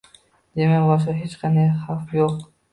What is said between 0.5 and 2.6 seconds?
Demak, boshqa hech qanday xavf yo‘q